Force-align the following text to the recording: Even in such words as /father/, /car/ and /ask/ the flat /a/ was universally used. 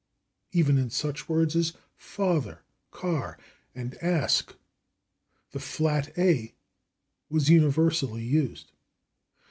Even 0.51 0.79
in 0.79 0.89
such 0.89 1.29
words 1.29 1.55
as 1.55 1.73
/father/, 1.99 2.57
/car/ 2.91 3.37
and 3.75 3.91
/ask/ 3.99 4.55
the 5.51 5.59
flat 5.59 6.11
/a/ 6.15 6.53
was 7.29 7.51
universally 7.51 8.23
used. 8.25 8.71